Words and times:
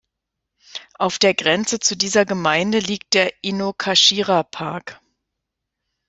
Auf 0.95 1.19
der 1.19 1.35
Grenze 1.35 1.79
zu 1.79 1.95
dieser 1.95 2.25
Gemeinde 2.25 2.79
liegt 2.79 3.13
der 3.13 3.31
Inokashira-Park. 3.43 4.99